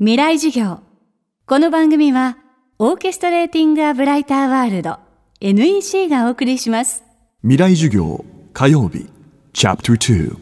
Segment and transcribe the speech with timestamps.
[0.00, 0.78] 未来授業。
[1.44, 2.38] この番組は
[2.78, 5.00] オーケストレーティング・ア・ブライター・ワールド
[5.40, 7.02] NEC がお送りします。
[7.42, 9.06] 未来授業火曜日
[9.52, 10.36] チャプター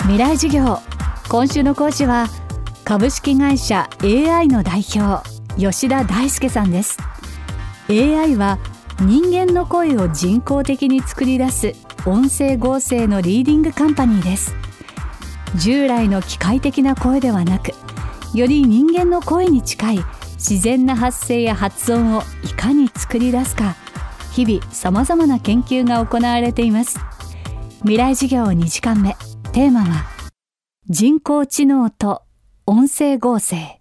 [0.00, 0.80] 未来授業。
[1.30, 2.26] 今週の講師は
[2.84, 5.26] 株式会社 AI の代表
[5.58, 6.98] 吉田大輔さんです。
[7.88, 8.58] AI は
[9.00, 11.72] 人間の声を人工的に作り出す
[12.04, 14.54] 音声合成のリーディングカンパニーです
[15.56, 17.72] 従来の機械的な声ではなく
[18.34, 20.04] より人間の声に近い
[20.42, 23.76] 自然な発声や発音をいかに作り出すか
[24.32, 26.98] 日々さまざまな研究が行われています。
[27.80, 29.14] 未来授業2時間目。
[29.52, 30.06] テーマは
[30.88, 32.22] 人工知能と
[32.66, 33.80] 音声合成。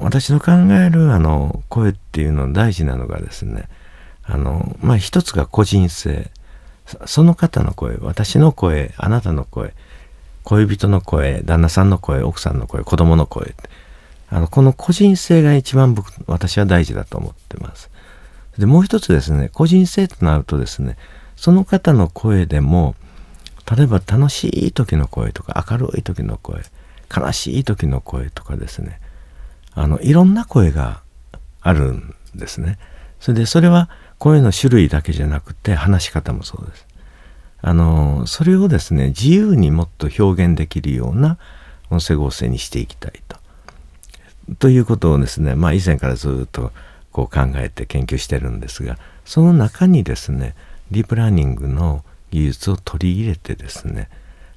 [0.00, 3.70] 私の考えるあの声っていうの大事なのがですね
[4.22, 6.30] あのまあ一つが個人性。
[7.06, 9.74] その方の声私の声あなたの声。
[10.46, 13.56] 恋人の声旦那さんの声奥さんの声子供の声。
[14.28, 17.90] あのこの個人性が一番僕私は大事だと思ってます。
[18.56, 20.96] でもう一つですね個人性となるとですね
[21.34, 22.94] その方の声でも
[23.76, 26.62] 例えば楽しい時の声とか明るい時の声
[27.14, 29.00] 悲しい時の声とかですね
[29.74, 31.02] あのいろんな声が
[31.60, 32.78] あるんですね。
[33.18, 36.85] それでそれは声の種類だけじゃなくて話し方もそうです。
[37.66, 41.36] あのそれをですね自由にもっと表現できるような
[41.90, 43.38] 音声合成にしていきたいと。
[44.60, 46.70] ということをですねまあ以前からずっと
[47.10, 50.54] こう考えて研究してるんですがその中にですね
[50.92, 54.10] ディープラーニングの技術を取り入れてですね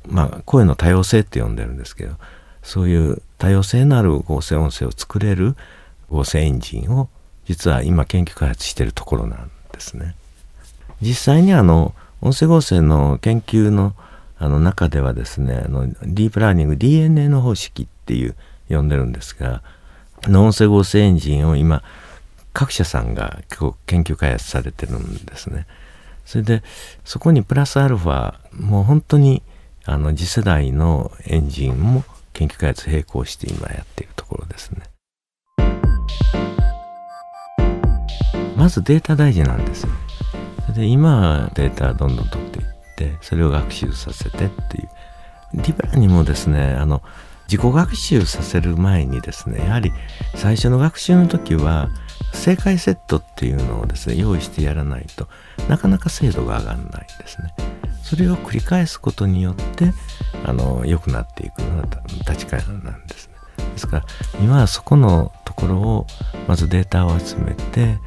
[0.08, 2.14] まあ声の多様性って呼んでるんですけど
[2.62, 5.56] そういう多様性のある合成音声を作れる
[6.12, 7.10] 合成エンジンを
[7.46, 10.14] 実は今研究開発してるところなんですね。
[11.02, 13.94] 実際にあの音声合成の研究の
[14.42, 18.36] あの中ではですねあのディープラーニング DNA の方式っていう
[18.70, 19.62] 呼んでるんですが
[20.24, 21.84] の音声合成エンジンを今
[22.54, 25.68] 各社さんが結構研究開発されてるんですね。
[26.26, 26.64] それで
[27.06, 29.42] そこにプラスアルファもう本当に
[29.86, 32.04] あの次世代のエンジンも
[32.34, 34.82] 研究開発並行して今やっているところですね。
[38.56, 39.90] まずデータ大事なんですよ。
[40.74, 42.66] で今データどんどん取っていっ
[42.96, 44.90] てそれを学習させてっていう。
[45.54, 47.02] ディブラにもですねあの
[47.48, 49.92] 自己学習させる前にですねやはり
[50.36, 51.90] 最初の学習の時は
[52.34, 55.28] 正解セットっていうのをですね用意してやらないと
[55.68, 57.54] なかなか精度が上がらないんですね。
[58.04, 59.94] それを繰り返すことによって
[60.46, 61.88] あの良くなっていくのが
[62.28, 63.34] 立ち返りなんですね。
[63.74, 64.06] ですから
[64.42, 66.08] 今はそこのころを
[66.48, 67.98] まずデータを集めて、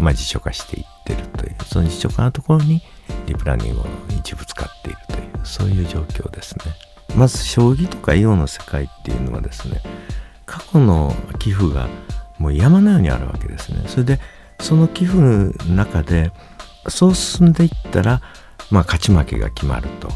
[0.00, 2.80] まあ、辞書化していってるというその辞書化のところに
[3.26, 3.86] ディープラーニングを
[4.18, 6.64] 一部使っているというそういう状況ですね。
[7.16, 9.82] まず将棋とか囲碁の世界っていうのはですね
[10.46, 11.88] 過去の寄付が
[12.38, 13.82] もう山のようにあるわけですね。
[13.86, 14.20] それで
[14.60, 16.32] その寄付の中で
[16.88, 18.20] そう進んでいったら、
[18.70, 20.08] まあ、勝ち負けが決まると。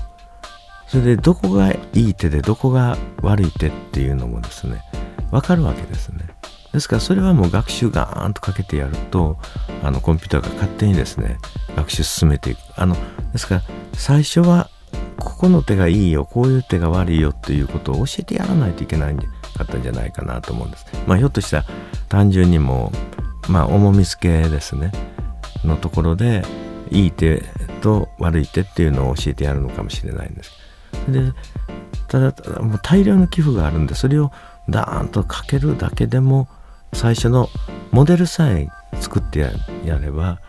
[0.87, 4.82] それでどこがいい手でどこが悪い手っていうのもですね
[5.31, 6.21] 分かるわけですね。
[6.74, 9.38] ですからそれはもう学習ガーンとかけてやると
[9.84, 11.38] あのコンピューターが勝手にですね
[11.76, 12.58] 学習進めていく。
[12.76, 12.96] あの
[13.32, 13.62] ですから
[13.92, 14.68] 最初は
[15.16, 19.24] ここの手がいいよこういう手が悪いよっていうことを教えてやらないといけないんか
[19.62, 20.84] ったんじゃないかなと思うんです。
[21.06, 21.64] まあひょっとしたら
[22.08, 22.90] 単純にも
[23.48, 24.90] まあ重み付けですね
[25.64, 26.44] のところで
[26.90, 27.44] いい手
[27.82, 30.50] と悪い手っていうのを教えてやるのかもしれないんです。
[31.08, 31.32] で
[32.08, 34.32] ただもう大量の寄付があるんでそれを
[34.68, 36.48] ダーンとかけるだけでも
[36.94, 37.49] 最初の
[37.91, 38.69] モデルさえ
[39.00, 39.41] 作って
[39.84, 40.41] やれば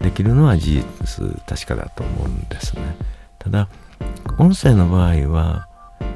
[0.00, 2.82] できるのは事実確かだと思うんですね。
[3.38, 3.68] ただ
[4.38, 5.68] 音声の場合は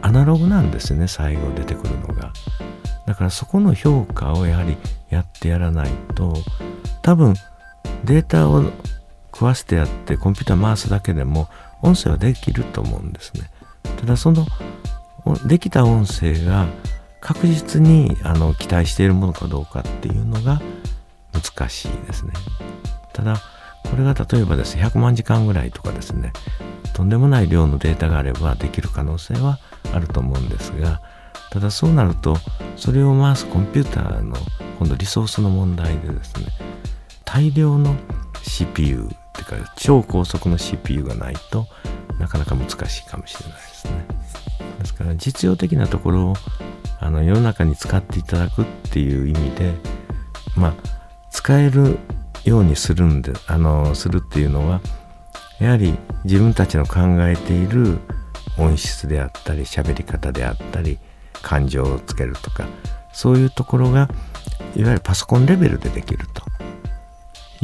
[0.03, 2.33] アナログなんですね最後出てくるのが。
[3.07, 4.77] だからそこの評価をやはり
[5.11, 6.35] やってやらないと
[7.03, 7.35] 多分
[8.05, 8.65] データを
[9.33, 11.49] 食わせてやってコンピューター回すだけでも
[11.83, 13.49] 音声はできると思うんですね。
[14.01, 14.45] ただその
[15.47, 16.67] できた音声が
[17.21, 20.61] 確実にあの期待しているものかどうかっていうのが
[21.33, 22.33] 難しいですね。
[23.13, 23.37] ただ
[23.91, 26.33] これが例えばですね100万時間ぐらいとかですね
[26.93, 29.59] とんでもない量のデータがあればできる可能性は
[29.93, 31.01] あると思うんですが
[31.51, 32.37] ただそうなると
[32.77, 34.37] それを回すコンピューターの
[34.79, 36.47] 今度リソースの問題でですね
[37.25, 37.97] 大量の
[38.43, 41.67] CPU っていうか超高速の CPU がないと
[42.19, 43.93] なかなか難しいかもしれないですね。
[44.79, 46.35] ですから実用的なところを
[46.98, 49.75] あの世の中に使っていただくっていう意味で
[50.56, 50.75] まあ
[51.31, 51.98] 使える
[52.44, 54.81] ようにするんであのするっていうのは
[55.60, 55.94] やはり
[56.25, 57.98] 自分たちの考えている
[58.58, 60.98] 音質であったり喋り方であったり
[61.43, 62.66] 感情をつけるとか
[63.12, 64.08] そういうところが
[64.75, 66.44] いわゆるパソコンレベルでできると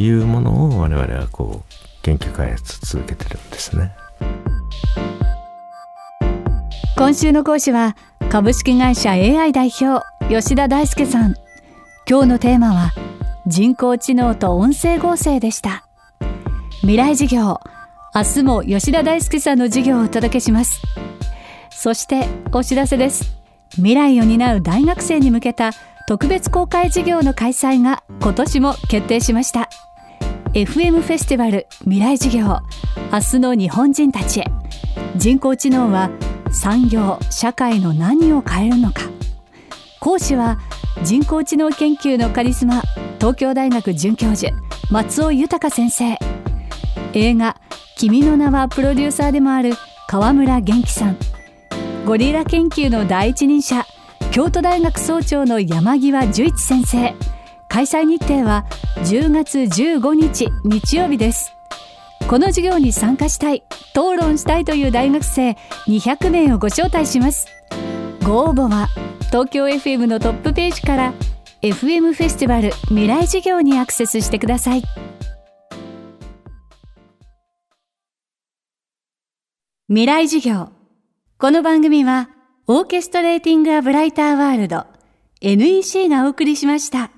[0.01, 3.95] いうものを我々はこう研究開発続けてるんですね。
[7.03, 7.97] 今週の講師は
[8.31, 11.35] 株式会社 AI 代表吉田大輔さん。
[12.09, 12.93] 今日のテーマは
[13.45, 15.85] 人工知能と音声合成でした。
[16.83, 17.59] 未来事業
[18.15, 20.81] 明日も吉田大輔さんの授業をお届けします。
[21.71, 23.37] そしてお知らせです。
[23.73, 25.73] 未来を担う大学生に向けた
[26.07, 29.69] 特別公開授業の開催が今年も決定しました。
[30.55, 32.61] FM フェスティバル未来授業
[33.13, 34.45] 明日の日本人たちへ。
[35.17, 36.09] 人工知能は
[36.53, 39.03] 産業社会の何を変えるのか。
[40.01, 40.59] 講師は
[41.05, 42.83] 人工知能研究のカリスマ
[43.19, 44.53] 東京大学准教授
[44.91, 46.19] 松尾豊先生。
[47.15, 47.57] 映画
[47.97, 49.75] 「君の名は」プロデューサーでもある
[50.09, 51.17] 川村元気さん。
[52.05, 53.87] ゴリラ研究の第一人者
[54.33, 57.15] 京都大学総長の山際十一先生。
[57.69, 58.67] 開催日程は
[59.05, 61.55] 10月15日日曜日です。
[62.29, 65.51] この授業に参加したい討論したいという大学生
[65.87, 67.47] 200名をご招待します。
[68.25, 68.89] ご応募は
[69.27, 71.15] 東京 FM のトップページから
[71.63, 74.83] FM フェスティバル未来授業にアクセスしてください。
[79.89, 80.71] 未来授業。
[81.39, 82.31] この番組は
[82.67, 84.87] オーケストレーティング・ア・ブライター・ワールド
[85.41, 87.11] NEC がお送りしました。